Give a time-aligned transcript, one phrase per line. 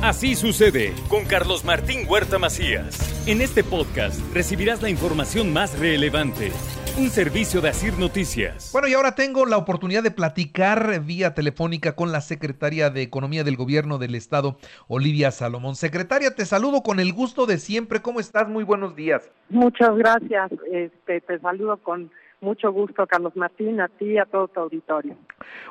[0.00, 3.26] Así sucede con Carlos Martín Huerta Macías.
[3.26, 6.52] En este podcast recibirás la información más relevante.
[6.96, 8.70] Un servicio de Asir Noticias.
[8.72, 13.42] Bueno, y ahora tengo la oportunidad de platicar vía telefónica con la secretaria de Economía
[13.42, 14.56] del Gobierno del Estado,
[14.86, 15.74] Olivia Salomón.
[15.74, 18.00] Secretaria, te saludo con el gusto de siempre.
[18.00, 18.48] ¿Cómo estás?
[18.48, 19.28] Muy buenos días.
[19.48, 20.52] Muchas gracias.
[20.70, 25.16] Este, te saludo con mucho gusto, Carlos Martín, a ti y a todo tu auditorio.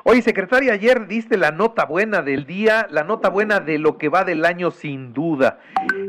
[0.04, 4.08] Oye, secretaria, ayer diste la nota buena del día, la nota buena de lo que
[4.08, 5.60] va del año sin duda.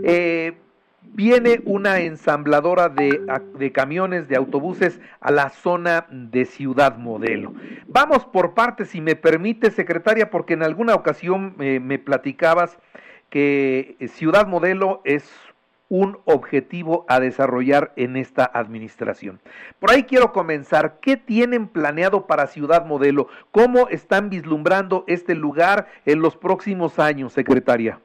[0.04, 0.58] Eh,
[1.02, 7.54] viene una ensambladora de, camiones, de autobuses a la zona de Ciudad Modelo.
[7.88, 12.78] Vamos por partes, si me permite, secretaria, porque en alguna ocasión eh, me platicabas
[13.30, 15.30] que Ciudad Modelo es
[15.90, 19.40] un objetivo a desarrollar en esta administración.
[19.80, 21.00] Por ahí quiero comenzar.
[21.02, 23.28] ¿Qué tienen planeado para Ciudad Modelo?
[23.52, 28.00] ¿Cómo están vislumbrando este lugar en los próximos años, secretaria?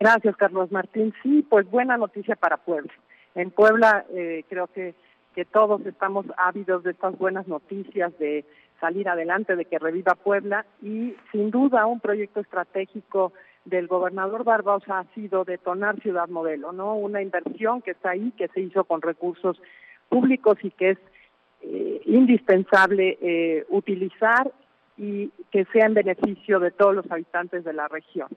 [0.00, 1.14] Gracias, Carlos Martín.
[1.22, 2.92] Sí, pues buena noticia para Puebla.
[3.36, 4.94] En Puebla eh, creo que,
[5.34, 8.44] que todos estamos ávidos de estas buenas noticias, de
[8.80, 13.32] salir adelante, de que reviva Puebla y sin duda un proyecto estratégico
[13.64, 16.96] del gobernador Barbosa ha sido detonar Ciudad Modelo, ¿no?
[16.96, 19.60] Una inversión que está ahí, que se hizo con recursos
[20.08, 20.98] públicos y que es
[21.62, 24.52] eh, indispensable eh, utilizar
[24.98, 28.28] y que sea en beneficio de todos los habitantes de la región.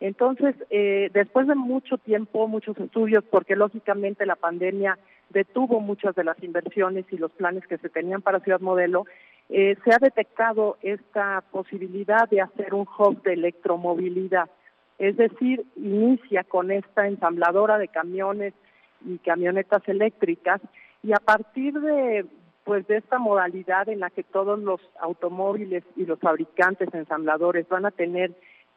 [0.00, 4.98] Entonces, eh, después de mucho tiempo, muchos estudios, porque lógicamente la pandemia
[5.30, 9.06] detuvo muchas de las inversiones y los planes que se tenían para Ciudad Modelo,
[9.48, 14.48] se ha detectado esta posibilidad de hacer un hub de electromovilidad
[14.98, 18.54] es decir, inicia con esta ensambladora de camiones
[19.04, 20.60] y camionetas eléctricas
[21.02, 22.26] y a partir de
[22.64, 27.84] pues de esta modalidad en la que todos los automóviles y los fabricantes ensambladores van
[27.84, 28.32] a tener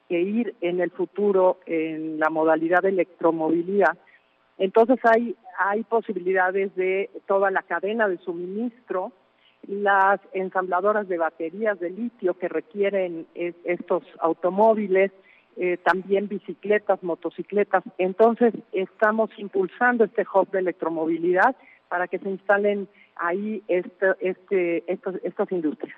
[0.10, 3.98] que ir en el futuro en la modalidad de electromovilidad,
[4.58, 9.12] entonces hay hay posibilidades de toda la cadena de suministro,
[9.68, 15.12] las ensambladoras de baterías de litio que requieren estos automóviles,
[15.60, 17.84] eh, también bicicletas, motocicletas.
[17.98, 21.56] Entonces, estamos impulsando este hub de electromovilidad
[21.90, 25.98] para que se instalen ahí este, este, estas industrias.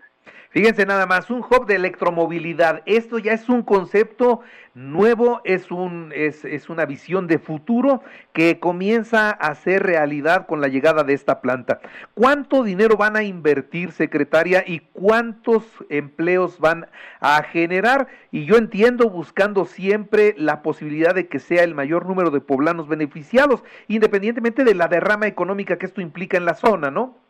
[0.52, 2.82] Fíjense nada más, un hub de electromovilidad.
[2.88, 4.42] Esto ya es un concepto
[4.74, 8.02] nuevo, es, un, es, es, una visión de futuro
[8.34, 11.82] que comienza a ser realidad con la llegada de esta planta.
[12.16, 16.88] ¿Cuánto dinero van a invertir, secretaria, y cuántos empleos van
[17.20, 18.08] a generar?
[18.32, 22.88] Y yo entiendo buscando siempre la posibilidad de que sea el mayor número de poblanos
[22.88, 27.29] beneficiados, independientemente de la derrama económica que esto implica en la zona, ¿no?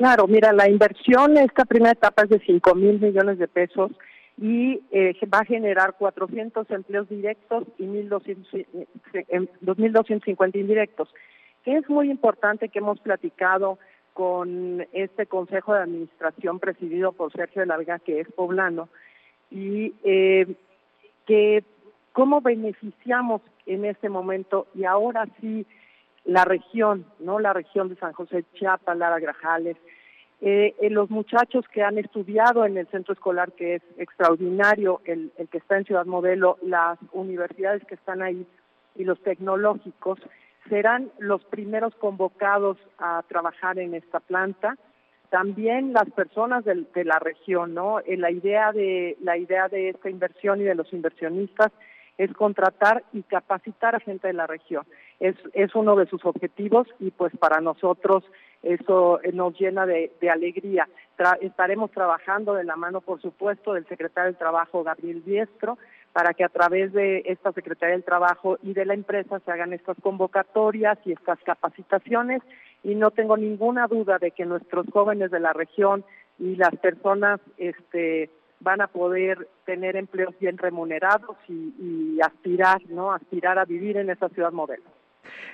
[0.00, 3.90] Claro, mira, la inversión, esta primera etapa es de 5 mil millones de pesos
[4.38, 11.12] y eh, va a generar 400 empleos directos y 2.250 indirectos,
[11.66, 13.78] que es muy importante que hemos platicado
[14.14, 18.88] con este Consejo de Administración presidido por Sergio Larga, que es poblano,
[19.50, 20.46] y eh,
[21.26, 21.62] que
[22.14, 25.66] cómo beneficiamos en este momento y ahora sí
[26.24, 27.38] la región, ¿no?
[27.38, 29.76] La región de San José Chiapas, Lara Grajales,
[30.42, 35.48] eh, los muchachos que han estudiado en el centro escolar, que es extraordinario, el, el
[35.48, 38.46] que está en Ciudad Modelo, las universidades que están ahí
[38.96, 40.18] y los tecnológicos,
[40.68, 44.76] serán los primeros convocados a trabajar en esta planta.
[45.30, 48.00] También las personas de, de la región, ¿no?
[48.00, 51.70] Eh, la idea de la idea de esta inversión y de los inversionistas
[52.20, 54.84] es contratar y capacitar a gente de la región.
[55.20, 58.24] Es, es uno de sus objetivos y pues para nosotros
[58.62, 60.86] eso nos llena de, alegría.
[61.40, 65.78] estaremos trabajando de la mano, por supuesto, del secretario del Trabajo, Gabriel Diestro,
[66.12, 69.72] para que a través de esta Secretaría del Trabajo y de la empresa se hagan
[69.72, 72.42] estas convocatorias y estas capacitaciones
[72.84, 76.04] y no tengo ninguna duda de que nuestros jóvenes de la región
[76.38, 78.28] y las personas este
[78.60, 83.12] van a poder tener empleos bien remunerados y, y aspirar, ¿no?
[83.12, 84.84] Aspirar a vivir en esa ciudad modelo.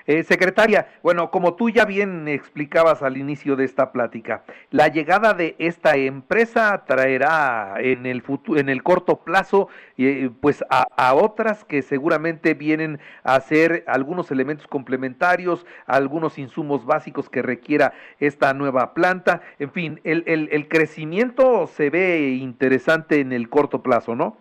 [0.07, 5.33] Eh, secretaria, bueno, como tú ya bien explicabas al inicio de esta plática, la llegada
[5.33, 9.67] de esta empresa traerá en el futuro, en el corto plazo,
[9.97, 16.85] eh, pues a, a, otras que seguramente vienen a ser algunos elementos complementarios, algunos insumos
[16.85, 19.41] básicos que requiera esta nueva planta.
[19.59, 24.37] En fin, el, el, el crecimiento se ve interesante en el corto plazo, ¿no?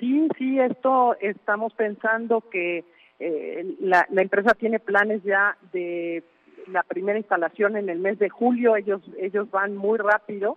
[0.00, 2.84] Sí, sí, esto estamos pensando que
[3.20, 6.24] eh, la, la empresa tiene planes ya de
[6.66, 10.56] la primera instalación en el mes de julio, ellos, ellos van muy rápido,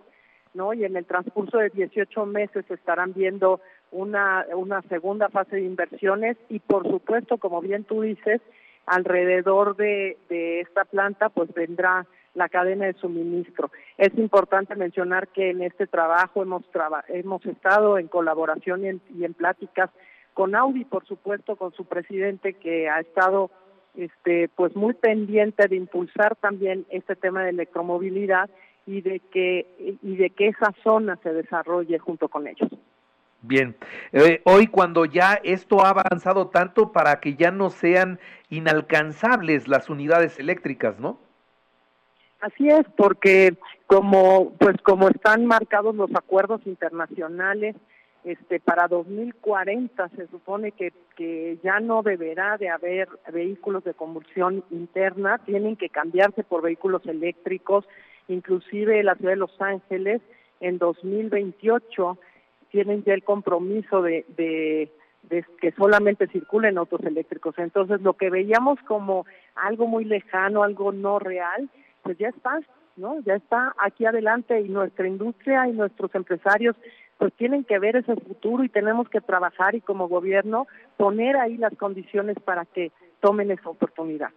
[0.54, 0.72] ¿no?
[0.72, 6.36] Y en el transcurso de 18 meses estarán viendo una, una segunda fase de inversiones
[6.48, 8.40] y por supuesto, como bien tú dices,
[8.86, 13.70] alrededor de, de esta planta pues vendrá la cadena de suministro.
[13.96, 16.64] Es importante mencionar que en este trabajo hemos,
[17.08, 19.90] hemos estado en colaboración y en, y en pláticas
[20.34, 23.50] con Audi, por supuesto, con su presidente que ha estado
[23.96, 28.50] este pues muy pendiente de impulsar también este tema de electromovilidad
[28.86, 32.68] y de que y de que esa zona se desarrolle junto con ellos.
[33.42, 33.76] Bien,
[34.12, 39.90] eh, hoy cuando ya esto ha avanzado tanto para que ya no sean inalcanzables las
[39.90, 41.18] unidades eléctricas, ¿no?
[42.40, 43.54] Así es, porque
[43.86, 47.76] como pues como están marcados los acuerdos internacionales,
[48.24, 54.64] este para 2040 se supone que que ya no deberá de haber vehículos de combustión
[54.70, 57.84] interna, tienen que cambiarse por vehículos eléctricos,
[58.28, 60.20] inclusive la ciudad de Los Ángeles
[60.60, 62.18] en 2028
[62.70, 64.90] tienen ya el compromiso de, de,
[65.22, 67.56] de que solamente circulen autos eléctricos.
[67.58, 71.68] Entonces, lo que veíamos como algo muy lejano, algo no real,
[72.02, 72.60] pues ya está,
[72.96, 73.20] ¿no?
[73.20, 76.74] Ya está aquí adelante y nuestra industria y nuestros empresarios
[77.18, 80.66] pues tienen que ver ese futuro y tenemos que trabajar y como gobierno
[80.96, 84.30] poner ahí las condiciones para que tomen esa oportunidad.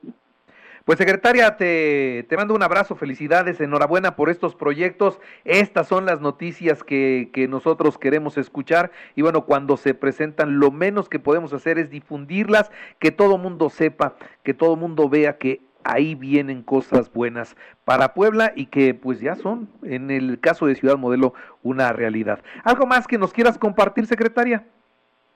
[0.88, 5.20] Pues secretaria, te, te mando un abrazo, felicidades, enhorabuena por estos proyectos.
[5.44, 10.72] Estas son las noticias que, que nosotros queremos escuchar y bueno, cuando se presentan, lo
[10.72, 15.67] menos que podemos hacer es difundirlas, que todo mundo sepa, que todo mundo vea que
[15.88, 17.56] ahí vienen cosas buenas
[17.86, 22.40] para Puebla y que pues ya son, en el caso de Ciudad Modelo, una realidad.
[22.64, 24.66] ¿Algo más que nos quieras compartir, secretaria?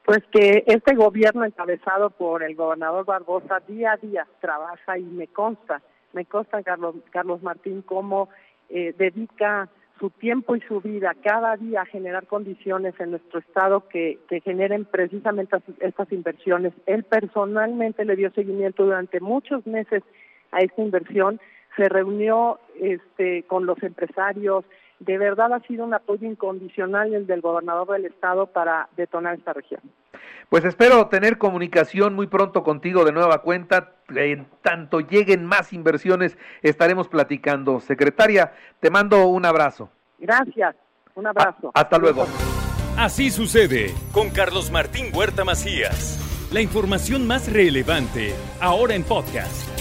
[0.06, 5.28] Pues que este gobierno encabezado por el gobernador Barbosa día a día trabaja y me
[5.28, 5.82] consta,
[6.14, 8.30] me consta Carlos, Carlos Martín cómo
[8.70, 9.70] eh, dedica
[10.00, 14.42] su tiempo y su vida cada día a generar condiciones en nuestro estado que, que
[14.42, 16.74] generen precisamente estas inversiones.
[16.88, 20.02] Él personalmente le dio seguimiento durante muchos meses
[20.52, 21.40] a esta inversión,
[21.76, 24.66] se reunió este, con los empresarios,
[25.02, 29.52] de verdad ha sido un apoyo incondicional el del gobernador del estado para detonar esta
[29.52, 29.82] región.
[30.48, 33.94] Pues espero tener comunicación muy pronto contigo de nueva cuenta.
[34.10, 37.80] En tanto lleguen más inversiones, estaremos platicando.
[37.80, 39.90] Secretaria, te mando un abrazo.
[40.20, 40.76] Gracias,
[41.16, 41.72] un abrazo.
[41.74, 42.28] hasta luego.
[42.98, 46.20] Así sucede con Carlos Martín Huerta Macías.
[46.52, 49.81] La información más relevante, ahora en podcast.